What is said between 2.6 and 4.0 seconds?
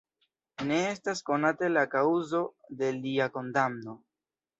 de lia kondamno.